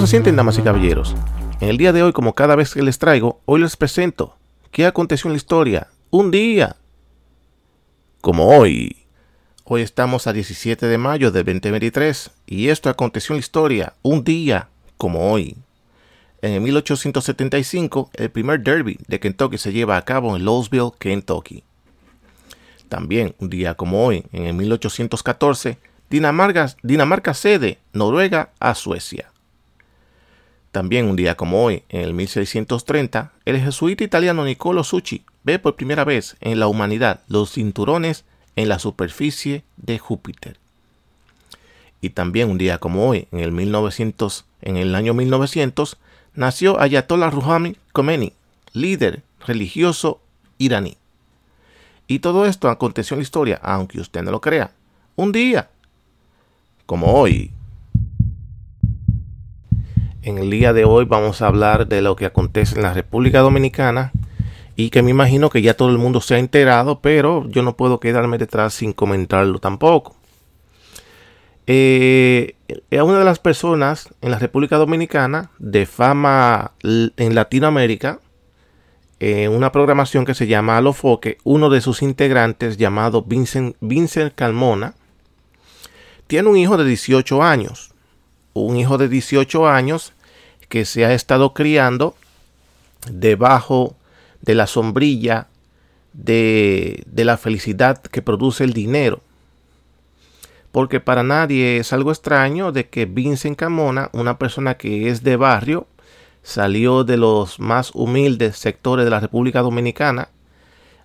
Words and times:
¿Cómo 0.00 0.06
se 0.06 0.12
sienten, 0.12 0.34
damas 0.34 0.56
y 0.56 0.62
caballeros? 0.62 1.14
En 1.60 1.68
el 1.68 1.76
día 1.76 1.92
de 1.92 2.02
hoy, 2.02 2.14
como 2.14 2.34
cada 2.34 2.56
vez 2.56 2.72
que 2.72 2.80
les 2.80 2.98
traigo, 2.98 3.42
hoy 3.44 3.60
les 3.60 3.76
presento 3.76 4.34
qué 4.70 4.86
aconteció 4.86 5.28
en 5.28 5.34
la 5.34 5.36
historia. 5.36 5.88
Un 6.08 6.30
día. 6.30 6.76
Como 8.22 8.48
hoy. 8.48 8.96
Hoy 9.64 9.82
estamos 9.82 10.26
a 10.26 10.32
17 10.32 10.86
de 10.86 10.96
mayo 10.96 11.30
de 11.30 11.44
2023 11.44 12.30
y 12.46 12.68
esto 12.68 12.88
aconteció 12.88 13.34
en 13.34 13.40
la 13.40 13.40
historia. 13.40 13.92
Un 14.00 14.24
día 14.24 14.70
como 14.96 15.30
hoy. 15.30 15.58
En 16.40 16.62
1875, 16.62 18.10
el 18.14 18.30
primer 18.30 18.62
derby 18.62 18.98
de 19.06 19.20
Kentucky 19.20 19.58
se 19.58 19.70
lleva 19.70 19.98
a 19.98 20.04
cabo 20.06 20.34
en 20.34 20.46
Louisville, 20.46 20.92
Kentucky. 20.98 21.62
También, 22.88 23.34
un 23.38 23.50
día 23.50 23.74
como 23.74 24.06
hoy, 24.06 24.24
en 24.32 24.56
1814, 24.56 25.76
Dinamarca, 26.08 26.74
Dinamarca 26.82 27.34
cede 27.34 27.80
Noruega 27.92 28.48
a 28.60 28.74
Suecia. 28.74 29.29
También 30.72 31.06
un 31.06 31.16
día 31.16 31.36
como 31.36 31.64
hoy, 31.64 31.82
en 31.88 32.02
el 32.02 32.14
1630, 32.14 33.32
el 33.44 33.60
jesuita 33.60 34.04
italiano 34.04 34.44
Niccolo 34.44 34.84
Succi 34.84 35.24
ve 35.42 35.58
por 35.58 35.74
primera 35.74 36.04
vez 36.04 36.36
en 36.40 36.60
la 36.60 36.68
humanidad 36.68 37.22
los 37.26 37.52
cinturones 37.52 38.24
en 38.56 38.68
la 38.68 38.78
superficie 38.78 39.64
de 39.76 39.98
Júpiter. 39.98 40.58
Y 42.00 42.10
también 42.10 42.50
un 42.50 42.58
día 42.58 42.78
como 42.78 43.08
hoy, 43.08 43.26
en 43.32 43.40
el, 43.40 43.52
1900, 43.52 44.44
en 44.62 44.76
el 44.76 44.94
año 44.94 45.12
1900, 45.12 45.98
nació 46.34 46.80
Ayatollah 46.80 47.30
Rouhani 47.30 47.76
Khomeini, 47.92 48.32
líder 48.72 49.22
religioso 49.46 50.20
iraní. 50.58 50.96
Y 52.06 52.20
todo 52.20 52.46
esto 52.46 52.68
aconteció 52.68 53.14
en 53.14 53.20
la 53.20 53.24
historia, 53.24 53.60
aunque 53.62 54.00
usted 54.00 54.22
no 54.22 54.30
lo 54.30 54.40
crea, 54.40 54.72
un 55.16 55.32
día 55.32 55.68
como 56.86 57.12
hoy. 57.12 57.52
En 60.22 60.36
el 60.36 60.50
día 60.50 60.74
de 60.74 60.84
hoy 60.84 61.06
vamos 61.06 61.40
a 61.40 61.46
hablar 61.46 61.86
de 61.86 62.02
lo 62.02 62.14
que 62.14 62.26
acontece 62.26 62.76
en 62.76 62.82
la 62.82 62.92
República 62.92 63.40
Dominicana 63.40 64.12
y 64.76 64.90
que 64.90 65.02
me 65.02 65.10
imagino 65.10 65.48
que 65.48 65.62
ya 65.62 65.74
todo 65.74 65.88
el 65.88 65.96
mundo 65.96 66.20
se 66.20 66.34
ha 66.34 66.38
enterado, 66.38 67.00
pero 67.00 67.48
yo 67.48 67.62
no 67.62 67.74
puedo 67.74 68.00
quedarme 68.00 68.36
detrás 68.36 68.74
sin 68.74 68.92
comentarlo 68.92 69.60
tampoco. 69.60 70.14
Eh, 71.66 72.54
una 72.90 73.18
de 73.18 73.24
las 73.24 73.38
personas 73.38 74.10
en 74.20 74.30
la 74.30 74.38
República 74.38 74.76
Dominicana 74.76 75.52
de 75.58 75.86
fama 75.86 76.72
en 76.82 77.34
Latinoamérica, 77.34 78.20
en 79.20 79.52
una 79.52 79.72
programación 79.72 80.26
que 80.26 80.34
se 80.34 80.46
llama 80.46 80.76
Alofoque, 80.76 81.38
uno 81.44 81.70
de 81.70 81.80
sus 81.80 82.02
integrantes 82.02 82.76
llamado 82.76 83.24
Vincent 83.26 84.34
Calmona, 84.34 84.94
tiene 86.26 86.48
un 86.50 86.58
hijo 86.58 86.76
de 86.76 86.84
18 86.84 87.42
años. 87.42 87.89
Un 88.52 88.76
hijo 88.76 88.98
de 88.98 89.08
18 89.08 89.68
años 89.68 90.12
que 90.68 90.84
se 90.84 91.04
ha 91.04 91.12
estado 91.12 91.54
criando 91.54 92.14
debajo 93.10 93.96
de 94.42 94.54
la 94.54 94.66
sombrilla 94.66 95.48
de, 96.12 97.04
la 97.14 97.36
felicidad 97.36 98.00
que 98.00 98.22
produce 98.22 98.64
el 98.64 98.72
dinero. 98.72 99.20
Porque 100.72 101.00
para 101.00 101.22
nadie 101.22 101.78
es 101.78 101.92
algo 101.92 102.12
extraño 102.12 102.72
de 102.72 102.88
que 102.88 103.06
Vincent 103.06 103.58
Camona, 103.58 104.10
una 104.12 104.38
persona 104.38 104.76
que 104.76 105.08
es 105.08 105.22
de 105.22 105.36
barrio, 105.36 105.86
salió 106.42 107.04
de 107.04 107.16
los 107.16 107.58
más 107.58 107.90
humildes 107.94 108.56
sectores 108.56 109.04
de 109.04 109.10
la 109.10 109.20
República 109.20 109.62
Dominicana, 109.62 110.28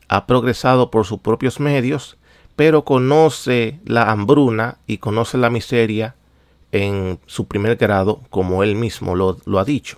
ha 0.08 0.28
progresado 0.28 0.92
por 0.92 1.06
sus 1.06 1.20
propios 1.20 1.60
medios 1.60 2.18
pero 2.56 2.86
conoce 2.86 3.80
la 3.86 4.12
hambruna 4.12 4.78
y 4.88 4.98
conoce 4.98 5.38
la 5.38 5.50
miseria 5.50 6.16
en 6.76 7.20
su 7.26 7.48
primer 7.48 7.78
grado, 7.78 8.22
como 8.30 8.62
él 8.62 8.76
mismo 8.76 9.16
lo, 9.16 9.60
ha 9.60 9.64
dicho. 9.64 9.98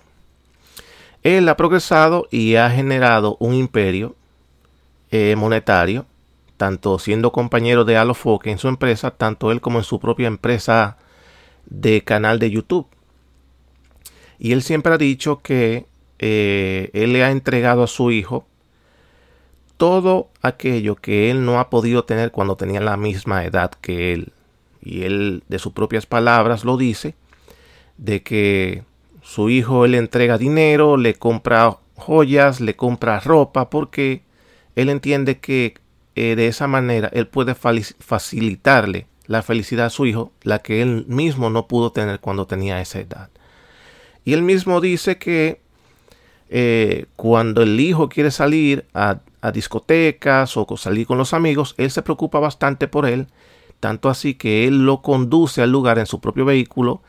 Él 1.24 1.48
ha 1.48 1.56
progresado 1.56 2.28
y 2.30 2.54
ha 2.54 2.70
generado 2.70 3.36
un 3.40 3.52
imperio 3.52 4.14
eh, 5.10 5.34
monetario, 5.36 6.06
tanto 6.56 7.00
siendo 7.00 7.32
compañero 7.32 7.84
de 7.84 7.96
Alofoque 7.96 8.52
en 8.52 8.58
su 8.58 8.68
empresa, 8.68 9.10
tanto 9.10 9.50
él 9.50 9.60
como 9.60 9.78
en 9.78 9.84
su 9.84 9.98
propia 9.98 10.28
empresa 10.28 10.98
de 11.66 12.04
canal 12.04 12.38
de 12.38 12.52
YouTube. 12.52 12.86
Y 14.38 14.52
él 14.52 14.62
siempre 14.62 14.94
ha 14.94 14.98
dicho 14.98 15.40
que 15.42 15.86
eh, 16.20 16.90
él 16.92 17.12
le 17.12 17.24
ha 17.24 17.32
entregado 17.32 17.82
a 17.82 17.88
su 17.88 18.12
hijo 18.12 18.46
todo 19.76 20.28
aquello 20.42 20.94
que 20.94 21.32
él 21.32 21.44
no 21.44 21.58
ha 21.58 21.70
podido 21.70 22.04
tener 22.04 22.30
cuando 22.30 22.56
tenía 22.56 22.80
la 22.80 22.96
misma 22.96 23.44
edad 23.44 23.72
que 23.80 24.12
él. 24.12 24.32
Y 24.80 25.02
él 25.02 25.42
de 25.48 25.58
sus 25.58 25.72
propias 25.72 26.06
palabras 26.06 26.64
lo 26.64 26.76
dice, 26.76 27.14
de 27.96 28.22
que 28.22 28.84
su 29.22 29.50
hijo 29.50 29.84
él 29.84 29.92
le 29.92 29.98
entrega 29.98 30.38
dinero, 30.38 30.96
le 30.96 31.14
compra 31.14 31.78
joyas, 31.94 32.60
le 32.60 32.76
compra 32.76 33.20
ropa, 33.20 33.68
porque 33.70 34.22
él 34.76 34.88
entiende 34.88 35.38
que 35.38 35.74
eh, 36.14 36.34
de 36.36 36.46
esa 36.46 36.66
manera 36.66 37.10
él 37.12 37.26
puede 37.26 37.54
facilitarle 37.54 39.06
la 39.26 39.42
felicidad 39.42 39.86
a 39.86 39.90
su 39.90 40.06
hijo, 40.06 40.32
la 40.42 40.60
que 40.60 40.80
él 40.80 41.04
mismo 41.06 41.50
no 41.50 41.68
pudo 41.68 41.92
tener 41.92 42.20
cuando 42.20 42.46
tenía 42.46 42.80
esa 42.80 43.00
edad. 43.00 43.28
Y 44.24 44.32
él 44.32 44.42
mismo 44.42 44.80
dice 44.80 45.18
que 45.18 45.60
eh, 46.48 47.06
cuando 47.16 47.62
el 47.62 47.78
hijo 47.78 48.08
quiere 48.08 48.30
salir 48.30 48.86
a 48.94 49.20
discotecas 49.52 50.56
o 50.56 50.66
salir 50.76 51.06
con 51.06 51.18
los 51.18 51.34
amigos, 51.34 51.74
él 51.76 51.90
se 51.90 52.02
preocupa 52.02 52.38
bastante 52.38 52.88
por 52.88 53.06
él, 53.06 53.28
tanto 53.80 54.08
así 54.08 54.34
que 54.34 54.66
él 54.66 54.84
lo 54.84 55.02
conduce 55.02 55.62
al 55.62 55.70
lugar 55.70 55.98
en 55.98 56.06
su 56.06 56.20
propio 56.20 56.44
vehículo 56.44 57.02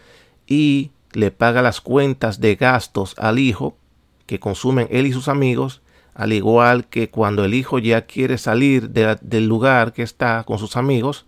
y 0.47 0.91
le 1.13 1.31
paga 1.31 1.62
las 1.62 1.81
cuentas 1.81 2.40
de 2.40 2.56
gastos 2.56 3.16
al 3.18 3.40
hijo 3.40 3.75
que 4.25 4.40
consumen 4.40 4.88
él 4.91 5.07
y 5.07 5.12
sus 5.12 5.28
amigos, 5.28 5.81
al 6.13 6.34
igual 6.34 6.85
que 6.85 7.09
cuando 7.09 7.46
el 7.46 7.53
hijo 7.53 7.80
ya 7.80 8.06
quiere 8.06 8.38
salir 8.38 8.90
del 8.90 9.47
lugar 9.47 9.94
que 9.94 10.03
está 10.03 10.44
con 10.44 10.59
sus 10.59 10.78
amigos, 10.78 11.25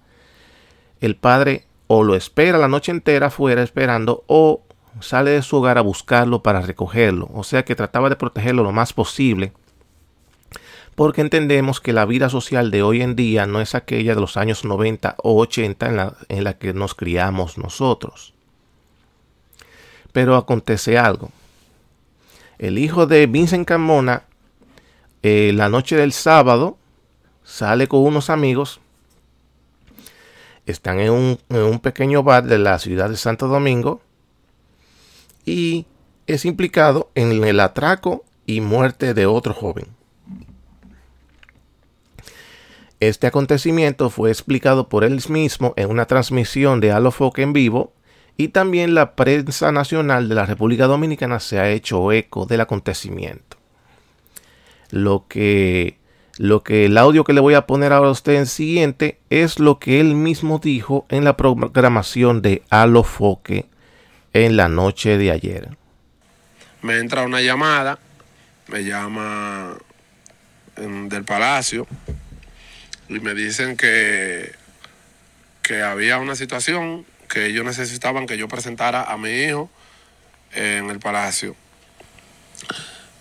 el 0.99 1.15
padre 1.15 1.65
o 1.87 2.03
lo 2.03 2.15
espera 2.15 2.57
la 2.57 2.67
noche 2.67 2.91
entera 2.91 3.29
fuera 3.31 3.63
esperando 3.63 4.23
o 4.27 4.61
sale 4.99 5.31
de 5.31 5.41
su 5.41 5.57
hogar 5.57 5.77
a 5.77 5.81
buscarlo 5.81 6.43
para 6.43 6.61
recogerlo. 6.61 7.29
O 7.33 7.43
sea 7.43 7.65
que 7.65 7.75
trataba 7.75 8.09
de 8.09 8.15
protegerlo 8.15 8.63
lo 8.63 8.71
más 8.71 8.93
posible 8.93 9.53
porque 11.01 11.21
entendemos 11.21 11.81
que 11.81 11.93
la 11.93 12.05
vida 12.05 12.29
social 12.29 12.69
de 12.69 12.83
hoy 12.83 13.01
en 13.01 13.15
día 13.15 13.47
no 13.47 13.59
es 13.59 13.73
aquella 13.73 14.13
de 14.13 14.21
los 14.21 14.37
años 14.37 14.63
90 14.63 15.15
o 15.23 15.35
80 15.41 15.87
en 15.87 15.97
la, 15.97 16.15
en 16.29 16.43
la 16.43 16.59
que 16.59 16.75
nos 16.75 16.93
criamos 16.93 17.57
nosotros. 17.57 18.35
Pero 20.11 20.35
acontece 20.35 20.99
algo. 20.99 21.31
El 22.59 22.77
hijo 22.77 23.07
de 23.07 23.25
Vincent 23.25 23.67
Carmona, 23.67 24.25
eh, 25.23 25.51
la 25.55 25.69
noche 25.69 25.95
del 25.95 26.13
sábado, 26.13 26.77
sale 27.43 27.87
con 27.87 28.01
unos 28.01 28.29
amigos. 28.29 28.79
Están 30.67 30.99
en 30.99 31.13
un, 31.13 31.39
en 31.49 31.63
un 31.63 31.79
pequeño 31.79 32.21
bar 32.21 32.43
de 32.43 32.59
la 32.59 32.77
ciudad 32.77 33.09
de 33.09 33.17
Santo 33.17 33.47
Domingo. 33.47 34.01
Y 35.47 35.87
es 36.27 36.45
implicado 36.45 37.09
en 37.15 37.43
el 37.43 37.59
atraco 37.59 38.23
y 38.45 38.61
muerte 38.61 39.15
de 39.15 39.25
otro 39.25 39.55
joven. 39.55 39.99
Este 43.01 43.25
acontecimiento 43.25 44.11
fue 44.11 44.29
explicado 44.29 44.87
por 44.87 45.03
él 45.03 45.19
mismo 45.27 45.73
en 45.75 45.89
una 45.89 46.05
transmisión 46.05 46.79
de 46.79 46.91
Alofoque 46.91 47.41
en 47.41 47.51
vivo 47.51 47.95
y 48.37 48.49
también 48.49 48.93
la 48.93 49.15
prensa 49.15 49.71
nacional 49.71 50.29
de 50.29 50.35
la 50.35 50.45
República 50.45 50.85
Dominicana 50.85 51.39
se 51.39 51.59
ha 51.59 51.67
hecho 51.71 52.11
eco 52.11 52.45
del 52.45 52.61
acontecimiento. 52.61 53.57
Lo 54.91 55.25
que, 55.27 55.97
lo 56.37 56.61
que 56.61 56.85
el 56.85 56.95
audio 56.95 57.23
que 57.23 57.33
le 57.33 57.41
voy 57.41 57.55
a 57.55 57.65
poner 57.65 57.91
ahora 57.91 58.09
a 58.09 58.11
usted 58.11 58.33
en 58.33 58.45
siguiente 58.45 59.19
es 59.31 59.57
lo 59.57 59.79
que 59.79 59.99
él 59.99 60.13
mismo 60.13 60.59
dijo 60.59 61.07
en 61.09 61.23
la 61.23 61.35
programación 61.35 62.43
de 62.43 62.61
Alofoque 62.69 63.65
en 64.31 64.57
la 64.57 64.69
noche 64.69 65.17
de 65.17 65.31
ayer. 65.31 65.75
Me 66.83 66.99
entra 66.99 67.23
una 67.23 67.41
llamada, 67.41 67.97
me 68.67 68.83
llama 68.83 69.75
del 70.75 71.23
Palacio 71.23 71.87
y 73.11 73.19
me 73.19 73.33
dicen 73.33 73.75
que, 73.75 74.53
que 75.61 75.81
había 75.81 76.17
una 76.17 76.35
situación 76.35 77.05
que 77.27 77.47
ellos 77.47 77.65
necesitaban 77.65 78.25
que 78.25 78.37
yo 78.37 78.47
presentara 78.47 79.03
a 79.03 79.17
mi 79.17 79.29
hijo 79.29 79.69
en 80.53 80.89
el 80.89 80.99
palacio. 80.99 81.55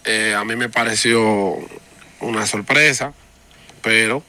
Eh, 0.04 0.34
a 0.36 0.44
mí 0.44 0.54
me 0.54 0.68
pareció 0.68 1.58
una 2.20 2.46
sorpresa, 2.46 3.12
pero 3.82 4.22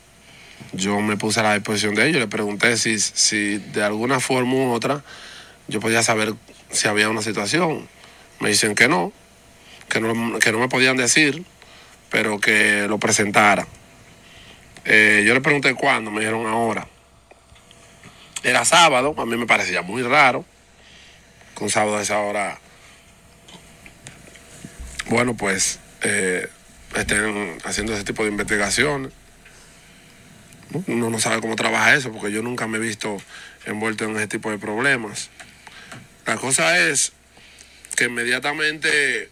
yo 0.74 1.00
me 1.00 1.16
puse 1.16 1.40
a 1.42 1.44
la 1.44 1.54
disposición 1.54 1.94
de 1.94 2.08
ellos. 2.08 2.20
Le 2.20 2.28
pregunté 2.28 2.78
si, 2.78 3.00
si 3.00 3.58
de 3.58 3.84
alguna 3.84 4.20
forma 4.20 4.54
u 4.54 4.72
otra 4.72 5.04
yo 5.68 5.80
podía 5.80 6.02
saber 6.02 6.34
si 6.72 6.88
había 6.88 7.10
una 7.10 7.22
situación. 7.22 7.88
Me 8.40 8.50
dicen 8.50 8.74
que 8.74 8.88
no, 8.88 9.14
que 9.90 10.00
no, 10.00 10.40
que 10.40 10.52
no 10.52 10.60
me 10.60 10.70
podían 10.70 10.98
decir, 10.98 11.44
pero 12.10 12.40
que 12.40 12.88
lo 12.88 12.98
presentara. 12.98 13.68
Eh, 14.86 15.24
yo 15.26 15.34
le 15.34 15.42
pregunté 15.42 15.74
cuándo, 15.76 16.12
me 16.12 16.22
dijeron 16.22 16.46
ahora. 16.48 16.88
Era 18.44 18.66
sábado, 18.66 19.14
a 19.18 19.26
mí 19.26 19.38
me 19.38 19.46
parecía 19.46 19.82
muy 19.82 20.02
raro 20.02 20.46
un 21.62 21.70
sábado 21.70 21.98
a 21.98 22.02
esa 22.02 22.20
hora 22.20 22.60
bueno, 25.06 25.36
pues 25.36 25.80
eh, 26.02 26.48
estén 26.96 27.58
haciendo 27.66 27.94
ese 27.94 28.04
tipo 28.04 28.24
de 28.24 28.30
investigaciones. 28.30 29.12
Uno 30.88 31.10
no 31.10 31.20
sabe 31.20 31.42
cómo 31.42 31.56
trabaja 31.58 31.96
eso, 31.96 32.12
porque 32.14 32.32
yo 32.32 32.42
nunca 32.42 32.66
me 32.66 32.78
he 32.78 32.82
visto 32.82 33.22
envuelto 33.66 34.06
en 34.06 34.16
ese 34.16 34.28
tipo 34.28 34.50
de 34.50 34.58
problemas. 34.58 35.30
La 36.26 36.38
cosa 36.38 36.80
es 36.80 37.12
que 37.98 38.06
inmediatamente 38.06 39.30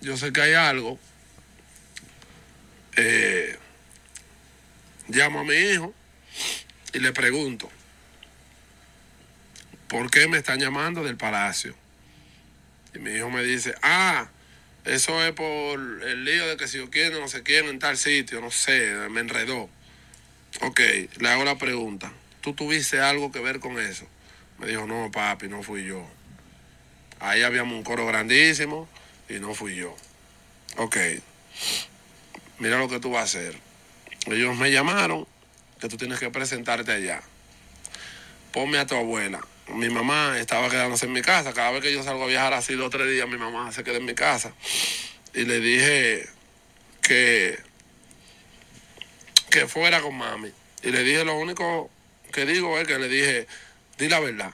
yo 0.00 0.16
sé 0.16 0.32
que 0.32 0.42
hay 0.42 0.54
algo, 0.54 0.98
eh, 2.96 3.33
llamo 5.14 5.40
a 5.40 5.44
mi 5.44 5.54
hijo 5.54 5.94
y 6.92 6.98
le 6.98 7.12
pregunto, 7.12 7.70
¿por 9.88 10.10
qué 10.10 10.28
me 10.28 10.38
están 10.38 10.60
llamando 10.60 11.02
del 11.04 11.16
palacio? 11.16 11.74
Y 12.94 12.98
mi 12.98 13.12
hijo 13.12 13.30
me 13.30 13.42
dice, 13.42 13.74
ah, 13.82 14.28
eso 14.84 15.24
es 15.24 15.32
por 15.32 15.78
el 15.80 16.24
lío 16.24 16.46
de 16.46 16.56
que 16.56 16.68
si 16.68 16.78
yo 16.78 16.90
quiero, 16.90 17.20
no 17.20 17.28
sé 17.28 17.42
quién 17.42 17.66
en 17.66 17.78
tal 17.78 17.96
sitio, 17.96 18.40
no 18.40 18.50
sé, 18.50 18.94
me 19.10 19.20
enredó. 19.20 19.68
Ok, 20.60 20.80
le 21.18 21.28
hago 21.28 21.44
la 21.44 21.58
pregunta. 21.58 22.12
¿Tú 22.40 22.52
tuviste 22.52 23.00
algo 23.00 23.32
que 23.32 23.40
ver 23.40 23.58
con 23.60 23.80
eso? 23.80 24.06
Me 24.58 24.66
dijo, 24.66 24.86
no, 24.86 25.10
papi, 25.10 25.48
no 25.48 25.62
fui 25.62 25.84
yo. 25.84 26.06
Ahí 27.18 27.42
habíamos 27.42 27.74
un 27.74 27.82
coro 27.82 28.06
grandísimo 28.06 28.88
y 29.28 29.34
no 29.34 29.54
fui 29.54 29.76
yo. 29.76 29.96
Ok, 30.76 30.96
mira 32.58 32.78
lo 32.78 32.88
que 32.88 33.00
tú 33.00 33.10
vas 33.10 33.22
a 33.22 33.38
hacer. 33.38 33.56
Ellos 34.26 34.56
me 34.56 34.70
llamaron 34.70 35.26
que 35.80 35.88
tú 35.88 35.96
tienes 35.96 36.18
que 36.18 36.30
presentarte 36.30 36.92
allá. 36.92 37.22
Ponme 38.52 38.78
a 38.78 38.86
tu 38.86 38.94
abuela. 38.94 39.40
Mi 39.68 39.88
mamá 39.88 40.38
estaba 40.38 40.70
quedándose 40.70 41.06
en 41.06 41.12
mi 41.12 41.22
casa. 41.22 41.52
Cada 41.52 41.72
vez 41.72 41.82
que 41.82 41.92
yo 41.92 42.02
salgo 42.02 42.24
a 42.24 42.26
viajar 42.26 42.54
así 42.54 42.74
dos 42.74 42.86
o 42.86 42.90
tres 42.90 43.10
días, 43.10 43.28
mi 43.28 43.36
mamá 43.36 43.70
se 43.72 43.84
queda 43.84 43.96
en 43.96 44.04
mi 44.04 44.14
casa. 44.14 44.54
Y 45.34 45.44
le 45.44 45.60
dije 45.60 46.28
que, 47.02 47.58
que 49.50 49.66
fuera 49.66 50.00
con 50.00 50.16
mami. 50.16 50.50
Y 50.82 50.90
le 50.90 51.02
dije 51.02 51.24
lo 51.24 51.36
único 51.36 51.90
que 52.32 52.46
digo 52.46 52.78
es 52.78 52.86
que 52.86 52.98
le 52.98 53.08
dije, 53.08 53.46
di 53.98 54.08
la 54.08 54.20
verdad. 54.20 54.52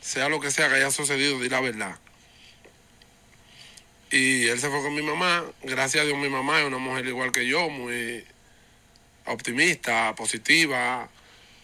Sea 0.00 0.28
lo 0.28 0.40
que 0.40 0.50
sea 0.50 0.68
que 0.68 0.76
haya 0.76 0.90
sucedido, 0.90 1.38
di 1.38 1.48
la 1.48 1.60
verdad. 1.60 1.98
Y 4.10 4.46
él 4.48 4.58
se 4.58 4.68
fue 4.68 4.82
con 4.82 4.94
mi 4.94 5.02
mamá. 5.02 5.44
Gracias 5.62 6.02
a 6.02 6.06
Dios 6.06 6.18
mi 6.18 6.28
mamá 6.28 6.60
es 6.60 6.66
una 6.66 6.78
mujer 6.78 7.06
igual 7.06 7.32
que 7.32 7.46
yo, 7.46 7.68
muy 7.68 8.24
optimista, 9.26 10.14
positiva. 10.14 11.08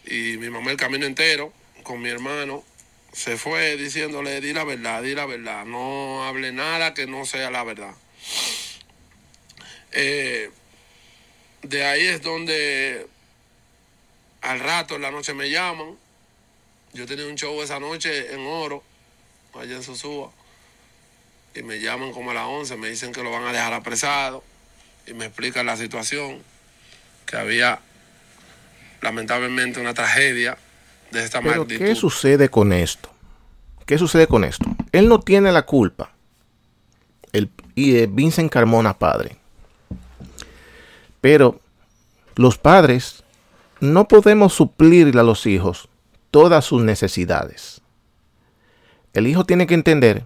Y 0.05 0.37
mi 0.37 0.49
mamá 0.49 0.71
el 0.71 0.77
camino 0.77 1.05
entero 1.05 1.53
con 1.83 2.01
mi 2.01 2.09
hermano 2.09 2.63
se 3.13 3.37
fue 3.37 3.75
diciéndole, 3.77 4.41
di 4.41 4.53
la 4.53 4.63
verdad, 4.63 5.01
di 5.01 5.15
la 5.15 5.25
verdad. 5.25 5.65
No 5.65 6.25
hable 6.25 6.51
nada 6.51 6.93
que 6.93 7.07
no 7.07 7.25
sea 7.25 7.49
la 7.49 7.63
verdad. 7.63 7.93
Eh, 9.91 10.51
de 11.63 11.85
ahí 11.85 12.05
es 12.05 12.21
donde 12.21 13.07
al 14.41 14.59
rato 14.59 14.95
en 14.95 15.01
la 15.01 15.11
noche 15.11 15.33
me 15.33 15.49
llaman. 15.49 15.97
Yo 16.93 17.05
tenía 17.05 17.25
un 17.25 17.35
show 17.35 17.61
esa 17.61 17.79
noche 17.79 18.33
en 18.33 18.45
Oro, 18.45 18.83
allá 19.53 19.75
en 19.75 19.83
Sosúa. 19.83 20.31
Y 21.55 21.63
me 21.63 21.79
llaman 21.79 22.11
como 22.13 22.31
a 22.31 22.33
las 22.33 22.45
11, 22.45 22.77
me 22.77 22.89
dicen 22.89 23.11
que 23.11 23.23
lo 23.23 23.31
van 23.31 23.45
a 23.45 23.51
dejar 23.51 23.73
apresado. 23.73 24.43
Y 25.07 25.13
me 25.13 25.25
explican 25.25 25.65
la 25.65 25.77
situación, 25.77 26.43
que 27.29 27.37
había 27.37 27.79
lamentablemente 29.01 29.79
una 29.79 29.93
tragedia 29.93 30.57
de 31.11 31.23
esta 31.23 31.41
Pero 31.41 31.61
magnitud. 31.61 31.85
¿qué 31.85 31.95
sucede 31.95 32.49
con 32.49 32.73
esto? 32.73 33.09
¿Qué 33.85 33.97
sucede 33.99 34.27
con 34.27 34.43
esto? 34.43 34.65
Él 34.91 35.07
no 35.07 35.19
tiene 35.19 35.51
la 35.51 35.61
culpa. 35.63 36.11
El, 37.31 37.51
y 37.75 37.97
eh, 37.97 38.07
Vincent 38.09 38.51
Carmona 38.51 38.97
padre. 38.97 39.37
Pero 41.21 41.59
los 42.35 42.57
padres 42.57 43.23
no 43.79 44.07
podemos 44.07 44.53
suplirle 44.53 45.19
a 45.19 45.23
los 45.23 45.45
hijos 45.45 45.87
todas 46.31 46.65
sus 46.65 46.81
necesidades. 46.81 47.81
El 49.13 49.27
hijo 49.27 49.45
tiene 49.45 49.67
que 49.67 49.75
entender 49.75 50.25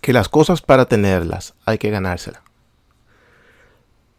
que 0.00 0.12
las 0.12 0.28
cosas 0.28 0.62
para 0.62 0.86
tenerlas 0.86 1.54
hay 1.64 1.78
que 1.78 1.90
ganárselas. 1.90 2.45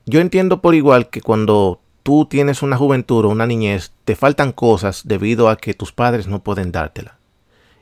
Yo 0.09 0.21
entiendo 0.21 0.61
por 0.61 0.73
igual 0.73 1.09
que 1.09 1.19
cuando 1.19 1.81
tú 2.01 2.25
tienes 2.25 2.63
una 2.63 2.77
juventud 2.77 3.25
o 3.25 3.29
una 3.29 3.45
niñez, 3.45 3.91
te 4.05 4.15
faltan 4.15 4.53
cosas 4.53 5.01
debido 5.03 5.49
a 5.49 5.57
que 5.57 5.73
tus 5.73 5.91
padres 5.91 6.27
no 6.27 6.41
pueden 6.41 6.71
dártela. 6.71 7.17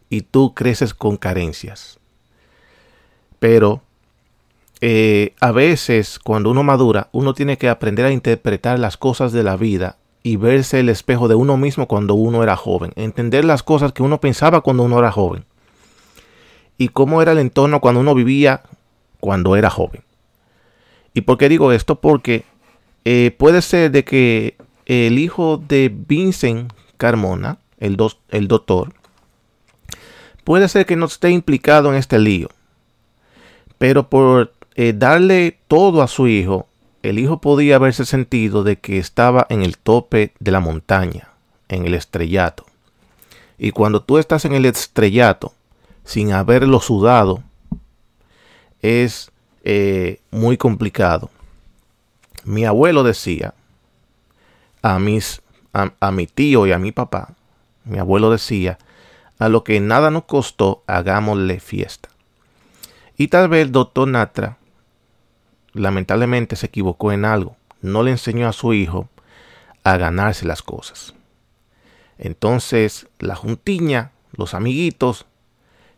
Y 0.09 0.21
tú 0.21 0.55
creces 0.55 0.95
con 0.95 1.17
carencias. 1.17 1.99
Pero 3.37 3.83
eh, 4.81 5.35
a 5.39 5.51
veces 5.51 6.17
cuando 6.17 6.49
uno 6.49 6.63
madura, 6.63 7.09
uno 7.11 7.35
tiene 7.35 7.59
que 7.59 7.69
aprender 7.69 8.07
a 8.07 8.11
interpretar 8.11 8.79
las 8.79 8.97
cosas 8.97 9.31
de 9.31 9.43
la 9.43 9.55
vida 9.55 9.97
y 10.23 10.37
verse 10.37 10.79
el 10.79 10.89
espejo 10.89 11.27
de 11.27 11.35
uno 11.35 11.57
mismo 11.57 11.87
cuando 11.87 12.15
uno 12.15 12.41
era 12.41 12.55
joven. 12.55 12.91
Entender 12.95 13.45
las 13.45 13.61
cosas 13.61 13.93
que 13.93 14.01
uno 14.01 14.19
pensaba 14.19 14.61
cuando 14.61 14.81
uno 14.81 14.97
era 14.97 15.11
joven. 15.11 15.45
Y 16.79 16.87
cómo 16.87 17.21
era 17.21 17.33
el 17.33 17.37
entorno 17.37 17.81
cuando 17.81 18.01
uno 18.01 18.15
vivía 18.15 18.63
cuando 19.19 19.55
era 19.55 19.69
joven. 19.69 20.01
¿Y 21.15 21.21
por 21.21 21.37
qué 21.37 21.49
digo 21.49 21.71
esto? 21.71 21.95
Porque 22.01 22.43
eh, 23.05 23.33
puede 23.35 23.61
ser 23.61 23.89
de 23.89 24.03
que 24.03 24.57
el 24.85 25.17
hijo 25.17 25.57
de 25.57 25.89
Vincent 25.89 26.71
Carmona, 26.97 27.57
el, 27.79 27.95
do 27.95 28.11
el 28.29 28.49
doctor, 28.49 28.93
puede 30.43 30.67
ser 30.67 30.85
que 30.85 30.97
no 30.97 31.05
esté 31.05 31.31
implicado 31.31 31.89
en 31.89 31.97
este 31.97 32.19
lío. 32.19 32.49
Pero 33.77 34.09
por 34.09 34.53
eh, 34.75 34.93
darle 34.93 35.57
todo 35.69 36.01
a 36.01 36.09
su 36.09 36.27
hijo, 36.27 36.67
el 37.01 37.17
hijo 37.17 37.39
podía 37.39 37.77
haberse 37.77 38.05
sentido 38.05 38.63
de 38.63 38.77
que 38.77 38.97
estaba 38.97 39.47
en 39.49 39.61
el 39.61 39.77
tope 39.77 40.33
de 40.39 40.51
la 40.51 40.59
montaña, 40.59 41.29
en 41.69 41.85
el 41.85 41.93
estrellato. 41.93 42.65
Y 43.57 43.71
cuando 43.71 44.03
tú 44.03 44.17
estás 44.17 44.43
en 44.43 44.53
el 44.53 44.65
estrellato, 44.65 45.53
sin 46.03 46.33
haberlo 46.33 46.81
sudado, 46.81 47.41
es 48.81 49.31
eh, 49.67 50.21
muy 50.29 50.57
complicado. 50.57 51.31
Mi 52.43 52.65
abuelo 52.65 53.01
decía 53.03 53.55
a, 54.83 54.99
mis, 54.99 55.41
a, 55.73 56.11
mi 56.11 56.27
tío 56.27 56.67
y 56.67 56.71
a 56.71 56.77
mi 56.77 56.91
papá, 56.91 57.33
mi 57.83 57.97
abuelo 57.97 58.29
decía, 58.29 58.77
a 59.39 59.49
lo 59.49 59.63
que 59.63 59.79
nada 59.79 60.11
nos 60.11 60.25
costó, 60.25 60.83
hagámosle 60.85 61.59
fiesta. 61.59 62.09
Y 63.17 63.29
tal 63.29 63.49
vez 63.49 63.63
el 63.63 63.71
doctor 63.71 64.07
Natra 64.07 64.59
lamentablemente 65.73 66.55
se 66.55 66.67
equivocó 66.67 67.11
en 67.11 67.25
algo. 67.25 67.57
No 67.81 68.03
le 68.03 68.11
enseñó 68.11 68.47
a 68.47 68.53
su 68.53 68.73
hijo 68.73 69.09
a 69.83 69.97
ganarse 69.97 70.45
las 70.45 70.61
cosas. 70.61 71.15
Entonces 72.19 73.07
la 73.17 73.35
juntiña, 73.35 74.11
los 74.31 74.53
amiguitos, 74.53 75.25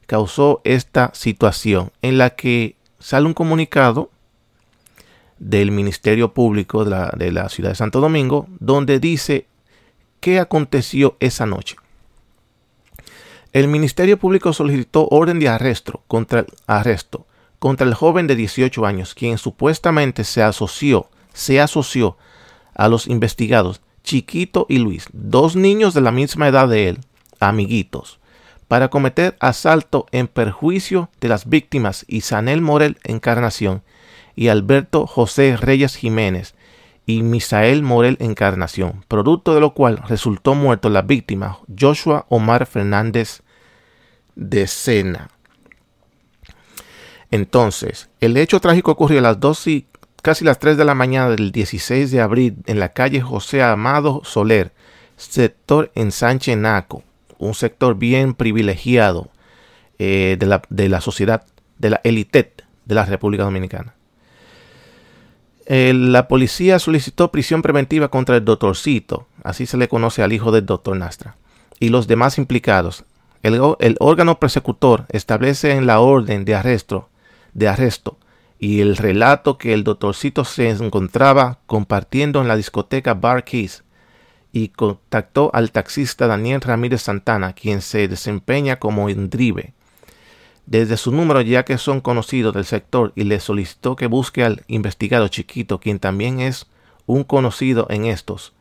causó 0.05 0.61
esta 0.63 1.11
situación 1.13 1.91
en 2.01 2.17
la 2.17 2.29
que 2.29 2.76
sale 2.99 3.25
un 3.25 3.33
comunicado 3.33 4.11
del 5.39 5.71
Ministerio 5.71 6.33
Público 6.33 6.83
de 6.83 7.31
la, 7.31 7.49
ciudad 7.49 7.69
de 7.69 7.75
Santo 7.75 7.99
Domingo 7.99 8.47
donde 8.59 8.99
dice 8.99 9.47
qué 10.19 10.39
aconteció 10.39 11.15
esa 11.19 11.45
noche. 11.45 11.75
El 13.53 13.67
Ministerio 13.67 14.17
Público 14.17 14.53
solicitó 14.53 15.07
orden 15.09 15.39
de 15.39 15.49
arresto 15.49 16.03
contra, 16.07 16.45
arresto 16.65 17.25
contra 17.59 17.87
el 17.87 17.93
joven 17.93 18.27
de 18.27 18.35
18 18.35 18.85
años, 18.85 19.15
quien 19.15 19.37
supuestamente 19.37 20.23
se 20.23 20.43
asoció, 20.43 21.09
se 21.33 21.59
asoció 21.59 22.17
a 22.75 22.87
los 22.87 23.07
investigados 23.07 23.81
Chiquito 24.03 24.65
y 24.69 24.77
Luis, 24.77 25.07
dos 25.11 25.55
niños 25.55 25.93
de 25.93 26.01
la 26.01 26.11
misma 26.11 26.47
edad 26.47 26.69
de 26.69 26.89
él, 26.89 26.99
amiguitos, 27.39 28.19
para 28.67 28.89
cometer 28.89 29.37
asalto 29.39 30.07
en 30.11 30.27
perjuicio 30.27 31.09
de 31.21 31.29
las 31.29 31.47
víctimas 31.47 32.05
Isanel 32.07 32.61
Morel 32.61 32.97
Encarnación 33.03 33.83
y 34.35 34.49
Alberto 34.49 35.07
José 35.07 35.57
Reyes 35.57 35.95
Jiménez 35.95 36.55
y 37.05 37.23
Misael 37.23 37.83
Morel 37.83 38.17
Encarnación, 38.19 39.05
producto 39.07 39.55
de 39.55 39.61
lo 39.61 39.73
cual 39.73 40.03
resultó 40.07 40.55
muerto 40.55 40.89
la 40.89 41.01
víctima 41.01 41.59
Joshua 41.79 42.25
Omar 42.29 42.65
Fernández 42.65 43.41
de 44.35 44.67
Sena. 44.67 45.29
Entonces, 47.31 48.09
el 48.19 48.37
hecho 48.37 48.59
trágico 48.59 48.91
ocurrió 48.91 49.19
a 49.19 49.23
las 49.23 49.39
2 49.39 49.67
y 49.67 49.87
casi 50.21 50.43
las 50.43 50.59
3 50.59 50.77
de 50.77 50.85
la 50.85 50.95
mañana 50.95 51.29
del 51.29 51.51
16 51.51 52.11
de 52.11 52.21
abril 52.21 52.57
en 52.65 52.79
la 52.79 52.89
calle 52.89 53.21
José 53.21 53.63
Amado 53.63 54.21
Soler, 54.25 54.73
sector 55.15 55.91
en 55.95 56.11
Sánchez 56.11 56.57
Naco, 56.57 57.03
un 57.37 57.53
sector 57.53 57.97
bien 57.97 58.33
privilegiado 58.33 59.29
eh, 59.99 60.37
de, 60.39 60.45
la, 60.45 60.61
de, 60.69 60.89
la, 60.89 61.01
sociedad, 61.01 61.45
de 61.77 61.91
la 61.91 62.01
élite 62.03 62.53
de 62.85 62.95
la 62.95 63.05
República 63.05 63.43
Dominicana. 63.43 63.93
La 65.69 66.29
policía 66.29 66.79
solicitó 66.79 67.29
prisión 67.29 67.61
preventiva 67.61 68.07
contra 68.07 68.37
el 68.37 68.45
doctorcito, 68.45 69.27
así 69.43 69.65
se 69.65 69.75
le 69.75 69.89
conoce 69.89 70.23
al 70.23 70.31
hijo 70.31 70.53
del 70.53 70.65
doctor 70.65 70.95
Nastra, 70.95 71.35
y 71.77 71.89
los 71.89 72.07
demás 72.07 72.37
implicados. 72.37 73.03
El, 73.43 73.59
el 73.79 73.97
órgano 73.99 74.39
persecutor 74.39 75.05
establece 75.09 75.71
en 75.71 75.85
la 75.85 75.99
orden 75.99 76.45
de 76.45 76.55
arresto 76.55 77.09
de 77.57 77.67
arresto 77.67 78.17
y 78.59 78.81
el 78.81 78.95
relato 78.97 79.57
que 79.57 79.73
el 79.73 79.83
doctorcito 79.83 80.45
se 80.45 80.69
encontraba 80.69 81.59
compartiendo 81.65 82.39
en 82.39 82.47
la 82.47 82.55
discoteca 82.55 83.15
Bar 83.15 83.43
Keys 83.43 83.83
y 84.57 84.69
contactó 84.69 85.51
al 85.53 85.71
taxista 85.71 86.25
Daniel 86.25 86.61
Ramírez 86.61 87.03
Santana, 87.03 87.53
quien 87.53 87.81
se 87.81 88.07
desempeña 88.07 88.79
como 88.79 89.07
endrive. 89.07 89.73
Desde 90.65 90.97
su 90.97 91.11
número 91.11 91.41
ya 91.41 91.63
que 91.63 91.77
son 91.77 92.01
conocidos 92.01 92.55
del 92.55 92.65
sector 92.65 93.13
y 93.15 93.25
le 93.25 93.39
solicitó 93.39 93.95
que 93.95 94.07
busque 94.07 94.43
al 94.43 94.63
investigado 94.67 95.27
chiquito, 95.27 95.79
quien 95.79 95.99
también 95.99 96.39
es 96.39 96.65
un 97.05 97.23
conocido 97.23 97.85
en 97.91 98.05
estos, 98.05 98.53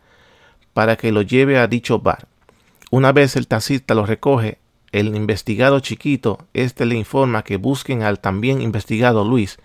para 0.75 0.97
que 0.97 1.13
lo 1.13 1.23
lleve 1.23 1.59
a 1.59 1.67
dicho 1.67 1.99
bar. 1.99 2.29
Una 2.91 3.13
vez 3.13 3.35
el 3.35 3.49
taxista 3.49 3.95
lo 3.95 4.05
recoge, 4.05 4.59
el 4.93 5.17
investigado 5.17 5.81
chiquito, 5.81 6.47
este 6.53 6.85
le 6.85 6.97
informa 6.97 7.43
que 7.43 7.57
busquen 7.57 8.03
al 8.03 8.21
también 8.21 8.61
investigado 8.61 9.25
Luis, 9.25 9.59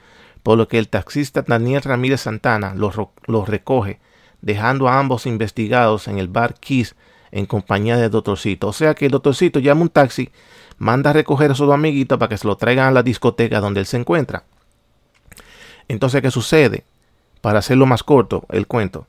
por 0.44 0.58
lo 0.58 0.70
que 0.70 0.80
el 0.80 0.88
taxista 0.88 1.44
Daniel 1.46 1.82
Ramírez 1.82 2.22
Santana 2.22 2.74
los 2.74 3.50
recoge, 3.50 4.00
dejando 4.42 4.88
a 4.88 5.00
ambos 5.00 5.26
investigados 5.26 6.08
en 6.08 6.18
el 6.18 6.28
bar 6.28 6.56
Kiss 6.56 6.96
en 7.32 7.46
compañía 7.46 7.98
del 7.98 8.12
doctorcito. 8.12 8.68
O 8.68 8.74
sea 8.74 8.94
que 8.94 9.06
el 9.06 9.12
doctorcito 9.12 9.60
llama 9.60 9.82
un 9.82 9.90
taxi, 9.90 10.30
manda 10.78 11.12
a 11.12 11.14
recoger 11.14 11.52
a 11.52 11.56
sus 11.56 11.72
amiguitos 11.72 12.18
para 12.18 12.30
que 12.30 12.38
se 12.38 12.48
lo 12.48 12.58
traigan 12.58 12.88
a 12.88 12.92
la 12.92 13.04
discoteca 13.04 13.60
donde 13.60 13.80
él 13.80 13.86
se 13.86 13.98
encuentra. 13.98 14.44
Entonces, 15.88 16.22
¿qué 16.22 16.32
sucede? 16.32 16.84
Para 17.42 17.60
hacerlo 17.60 17.86
más 17.86 18.04
corto 18.04 18.46
el 18.50 18.68
cuento, 18.68 19.08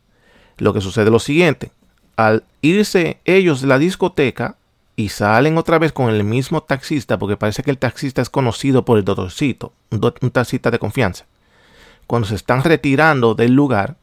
lo 0.59 0.73
que 0.73 0.81
sucede 0.81 1.07
es 1.07 1.11
lo 1.11 1.19
siguiente. 1.19 1.73
Al 2.17 2.45
irse 2.61 3.21
ellos 3.25 3.61
de 3.61 3.69
la 3.69 3.79
discoteca 3.79 4.57
y 4.97 5.09
salen 5.09 5.57
otra 5.59 5.79
vez 5.79 5.93
con 5.93 6.11
el 6.11 6.25
mismo 6.25 6.62
taxista, 6.62 7.19
porque 7.19 7.37
parece 7.37 7.62
que 7.62 7.71
el 7.71 7.79
taxista 7.79 8.21
es 8.21 8.31
conocido 8.31 8.85
por 8.85 8.99
el 8.99 9.05
doctorcito, 9.05 9.73
un, 9.91 10.31
taxista 10.31 10.71
de 10.71 10.79
confianza. 10.79 11.27
Cuando 12.07 12.29
se 12.29 12.35
están 12.35 12.62
retirando 12.62 13.35
del 13.35 13.55
lugar 13.55 13.97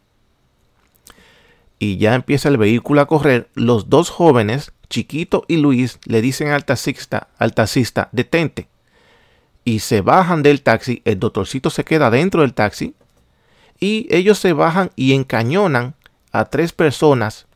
y 1.79 1.97
ya 1.97 2.13
empieza 2.13 2.49
el 2.49 2.57
vehículo 2.57 3.01
a 3.01 3.07
correr, 3.07 3.49
los 3.55 3.89
dos 3.89 4.09
jóvenes, 4.09 4.73
Chiquito 4.89 5.45
y 5.47 5.57
Luis, 5.57 5.99
le 6.05 6.21
dicen 6.21 6.49
al 6.49 6.65
taxista, 6.65 7.29
al 7.37 7.53
taxista, 7.53 8.09
detente. 8.11 8.67
Y 9.63 9.79
se 9.79 10.01
bajan 10.01 10.43
del 10.43 10.61
taxi, 10.61 11.01
el 11.05 11.19
doctorcito 11.19 11.69
se 11.69 11.85
queda 11.85 12.09
dentro 12.09 12.41
del 12.41 12.53
taxi 12.53 12.95
y 13.79 14.07
ellos 14.09 14.39
se 14.39 14.51
bajan 14.53 14.91
y 14.95 15.13
encañonan 15.13 15.95
a 16.31 16.45
tres 16.45 16.73
personas. 16.73 17.47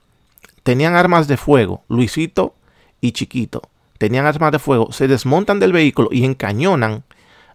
Tenían 0.64 0.96
armas 0.96 1.28
de 1.28 1.38
fuego, 1.38 1.84
Luisito 1.90 2.56
y 3.02 3.12
Chiquito. 3.12 3.62
Tenían 3.98 4.26
armas 4.26 4.52
de 4.52 4.60
fuego, 4.60 4.92
se 4.92 5.08
desmontan 5.08 5.60
del 5.60 5.74
vehículo 5.74 6.10
y 6.12 6.24
encañonan 6.24 7.04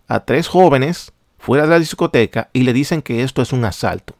a 0.06 0.20
tres 0.20 0.48
jóvenes 0.48 1.12
fuera 1.38 1.64
de 1.64 1.70
la 1.70 1.78
discoteca 1.78 2.50
y 2.52 2.62
le 2.62 2.72
dicen 2.72 3.00
que 3.00 3.22
esto 3.22 3.40
es 3.40 3.52
un 3.52 3.64
asalto. 3.64 4.17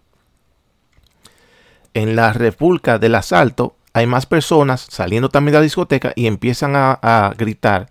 En 1.95 2.17
la 2.17 2.33
repulca 2.33 2.99
del 2.99 3.15
asalto 3.15 3.77
hay 3.93 4.07
más 4.07 4.27
personas 4.27 4.87
saliendo 4.89 5.29
también 5.29 5.53
de 5.53 5.59
la 5.59 5.63
discoteca 5.63 6.13
y 6.15 6.27
empiezan 6.27 6.75
a, 6.77 7.35
gritar, 7.37 7.91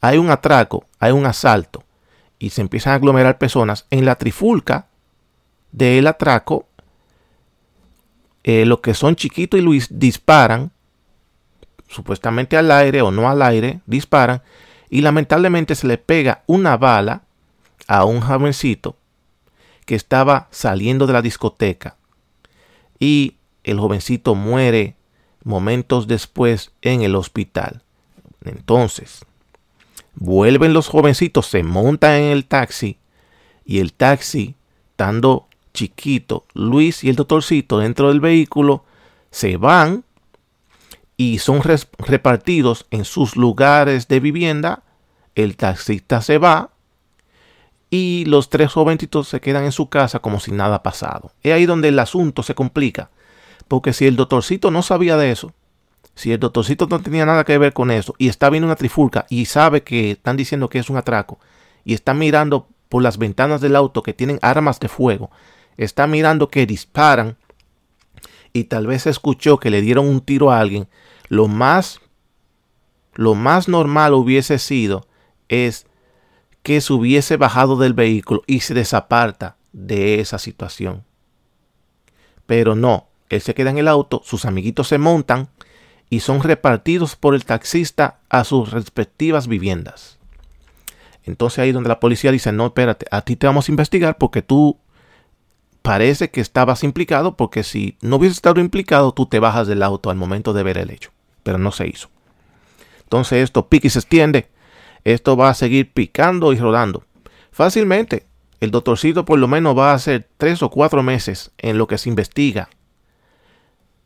hay 0.00 0.18
un 0.18 0.30
atraco, 0.30 0.84
hay 0.98 1.12
un 1.12 1.26
asalto. 1.26 1.84
Y 2.38 2.50
se 2.50 2.60
empiezan 2.60 2.92
a 2.92 2.96
aglomerar 2.96 3.38
personas. 3.38 3.86
En 3.90 4.04
la 4.04 4.16
trifulca 4.16 4.88
del 5.72 6.06
atraco, 6.06 6.66
eh, 8.42 8.66
lo 8.66 8.80
que 8.80 8.94
son 8.94 9.16
Chiquito 9.16 9.56
y 9.56 9.62
Luis 9.62 9.88
disparan, 9.90 10.70
supuestamente 11.88 12.56
al 12.56 12.70
aire 12.70 13.02
o 13.02 13.10
no 13.10 13.28
al 13.28 13.42
aire, 13.42 13.80
disparan, 13.86 14.42
y 14.90 15.00
lamentablemente 15.00 15.74
se 15.74 15.86
le 15.86 15.98
pega 15.98 16.42
una 16.46 16.76
bala 16.76 17.22
a 17.86 18.04
un 18.04 18.20
jovencito 18.20 18.96
que 19.86 19.94
estaba 19.94 20.48
saliendo 20.50 21.06
de 21.06 21.12
la 21.12 21.22
discoteca. 21.22 21.96
Y 22.98 23.36
el 23.64 23.78
jovencito 23.78 24.34
muere 24.34 24.96
momentos 25.42 26.06
después 26.06 26.72
en 26.82 27.02
el 27.02 27.14
hospital. 27.14 27.82
Entonces, 28.44 29.24
vuelven 30.14 30.72
los 30.72 30.88
jovencitos, 30.88 31.46
se 31.46 31.62
montan 31.62 32.12
en 32.12 32.32
el 32.32 32.44
taxi 32.44 32.98
y 33.64 33.78
el 33.78 33.92
taxi, 33.92 34.54
estando 34.90 35.48
chiquito, 35.72 36.44
Luis 36.54 37.02
y 37.02 37.08
el 37.08 37.16
doctorcito 37.16 37.78
dentro 37.78 38.08
del 38.08 38.20
vehículo, 38.20 38.84
se 39.30 39.56
van 39.56 40.04
y 41.16 41.38
son 41.38 41.62
repartidos 41.62 42.86
en 42.90 43.04
sus 43.04 43.36
lugares 43.36 44.08
de 44.08 44.20
vivienda. 44.20 44.82
El 45.34 45.56
taxista 45.56 46.20
se 46.20 46.38
va 46.38 46.70
y 47.94 48.24
los 48.24 48.50
tres 48.50 48.72
jovencitos 48.72 49.28
se 49.28 49.40
quedan 49.40 49.66
en 49.66 49.70
su 49.70 49.88
casa 49.88 50.18
como 50.18 50.40
si 50.40 50.50
nada 50.50 50.82
pasado. 50.82 51.30
Es 51.44 51.52
ahí 51.52 51.64
donde 51.64 51.90
el 51.90 51.98
asunto 52.00 52.42
se 52.42 52.56
complica. 52.56 53.10
Porque 53.68 53.92
si 53.92 54.04
el 54.04 54.16
doctorcito 54.16 54.72
no 54.72 54.82
sabía 54.82 55.16
de 55.16 55.30
eso, 55.30 55.52
si 56.16 56.32
el 56.32 56.40
doctorcito 56.40 56.88
no 56.88 57.00
tenía 57.00 57.24
nada 57.24 57.44
que 57.44 57.56
ver 57.56 57.72
con 57.72 57.92
eso 57.92 58.16
y 58.18 58.26
está 58.26 58.50
viendo 58.50 58.66
una 58.66 58.74
trifulca 58.74 59.26
y 59.28 59.44
sabe 59.44 59.84
que 59.84 60.10
están 60.10 60.36
diciendo 60.36 60.68
que 60.68 60.80
es 60.80 60.90
un 60.90 60.96
atraco 60.96 61.38
y 61.84 61.94
está 61.94 62.14
mirando 62.14 62.66
por 62.88 63.00
las 63.00 63.16
ventanas 63.16 63.60
del 63.60 63.76
auto 63.76 64.02
que 64.02 64.12
tienen 64.12 64.40
armas 64.42 64.80
de 64.80 64.88
fuego, 64.88 65.30
está 65.76 66.08
mirando 66.08 66.48
que 66.48 66.66
disparan 66.66 67.36
y 68.52 68.64
tal 68.64 68.88
vez 68.88 69.06
escuchó 69.06 69.60
que 69.60 69.70
le 69.70 69.80
dieron 69.82 70.08
un 70.08 70.20
tiro 70.20 70.50
a 70.50 70.58
alguien, 70.58 70.88
lo 71.28 71.46
más 71.46 72.00
lo 73.14 73.36
más 73.36 73.68
normal 73.68 74.14
hubiese 74.14 74.58
sido 74.58 75.06
es 75.48 75.86
que 76.64 76.80
se 76.80 76.92
hubiese 76.94 77.36
bajado 77.36 77.76
del 77.76 77.92
vehículo 77.92 78.42
y 78.46 78.60
se 78.60 78.74
desaparta 78.74 79.56
de 79.72 80.18
esa 80.20 80.38
situación. 80.38 81.04
Pero 82.46 82.74
no, 82.74 83.06
él 83.28 83.42
se 83.42 83.54
queda 83.54 83.70
en 83.70 83.78
el 83.78 83.86
auto, 83.86 84.22
sus 84.24 84.46
amiguitos 84.46 84.88
se 84.88 84.98
montan 84.98 85.50
y 86.08 86.20
son 86.20 86.42
repartidos 86.42 87.16
por 87.16 87.34
el 87.34 87.44
taxista 87.44 88.18
a 88.30 88.44
sus 88.44 88.70
respectivas 88.72 89.46
viviendas. 89.46 90.18
Entonces 91.22 91.58
ahí 91.58 91.70
donde 91.70 91.90
la 91.90 92.00
policía 92.00 92.32
dice, 92.32 92.50
no, 92.50 92.66
espérate, 92.66 93.06
a 93.10 93.20
ti 93.20 93.36
te 93.36 93.46
vamos 93.46 93.68
a 93.68 93.72
investigar 93.72 94.16
porque 94.16 94.40
tú 94.40 94.78
parece 95.82 96.30
que 96.30 96.40
estabas 96.40 96.82
implicado, 96.82 97.36
porque 97.36 97.62
si 97.62 97.98
no 98.00 98.16
hubieses 98.16 98.38
estado 98.38 98.62
implicado, 98.62 99.12
tú 99.12 99.26
te 99.26 99.38
bajas 99.38 99.68
del 99.68 99.82
auto 99.82 100.08
al 100.08 100.16
momento 100.16 100.54
de 100.54 100.62
ver 100.62 100.78
el 100.78 100.90
hecho. 100.90 101.10
Pero 101.42 101.58
no 101.58 101.72
se 101.72 101.86
hizo. 101.86 102.08
Entonces 103.02 103.44
esto 103.44 103.68
pica 103.68 103.86
y 103.86 103.90
se 103.90 103.98
extiende. 103.98 104.48
Esto 105.04 105.36
va 105.36 105.50
a 105.50 105.54
seguir 105.54 105.92
picando 105.92 106.52
y 106.52 106.58
rodando. 106.58 107.04
Fácilmente, 107.50 108.26
el 108.60 108.70
doctorcito 108.70 109.24
por 109.24 109.38
lo 109.38 109.48
menos 109.48 109.76
va 109.76 109.92
a 109.92 109.94
hacer 109.94 110.28
tres 110.38 110.62
o 110.62 110.70
cuatro 110.70 111.02
meses 111.02 111.52
en 111.58 111.78
lo 111.78 111.86
que 111.86 111.98
se 111.98 112.08
investiga 112.08 112.68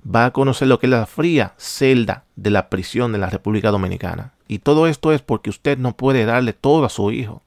va 0.04 0.26
a 0.26 0.32
conocer 0.32 0.68
lo 0.68 0.78
que 0.78 0.86
es 0.86 0.90
la 0.90 1.06
fría 1.06 1.54
celda 1.58 2.24
de 2.36 2.50
la 2.50 2.70
prisión 2.70 3.12
de 3.12 3.18
la 3.18 3.30
República 3.30 3.70
Dominicana. 3.70 4.32
Y 4.46 4.60
todo 4.60 4.86
esto 4.86 5.12
es 5.12 5.22
porque 5.22 5.50
usted 5.50 5.78
no 5.78 5.96
puede 5.96 6.24
darle 6.24 6.52
todo 6.52 6.84
a 6.84 6.88
su 6.88 7.10
hijo. 7.10 7.42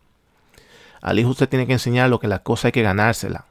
Al 1.02 1.18
hijo 1.18 1.30
usted 1.30 1.50
tiene 1.50 1.66
que 1.66 1.74
enseñar 1.74 2.10
lo 2.10 2.20
que 2.20 2.28
la 2.28 2.44
cosa 2.44 2.68
hay 2.68 2.72
que 2.72 2.84
ganársela. 2.84 3.46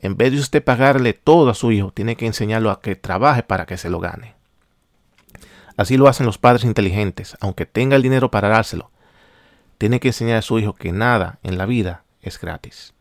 En 0.00 0.16
vez 0.16 0.32
de 0.32 0.40
usted 0.40 0.64
pagarle 0.64 1.12
todo 1.12 1.50
a 1.50 1.54
su 1.54 1.70
hijo, 1.72 1.92
tiene 1.92 2.16
que 2.16 2.26
enseñarlo 2.26 2.70
a 2.70 2.80
que 2.80 2.96
trabaje 2.96 3.42
para 3.42 3.66
que 3.66 3.76
se 3.76 3.90
lo 3.90 4.00
gane. 4.00 4.34
Así 5.76 5.96
lo 5.96 6.08
hacen 6.08 6.26
los 6.26 6.38
padres 6.38 6.64
inteligentes, 6.64 7.36
aunque 7.40 7.66
tenga 7.66 7.94
el 7.94 8.02
dinero 8.02 8.30
para 8.30 8.48
dárselo 8.48 8.90
tiene 9.78 10.00
que 10.00 10.08
enseñar 10.08 10.38
a 10.38 10.42
su 10.42 10.58
hijo 10.58 10.74
que 10.74 10.92
nada 10.92 11.38
en 11.42 11.56
la 11.56 11.64
vida 11.64 12.02
es 12.20 12.38
gratis. 12.40 12.92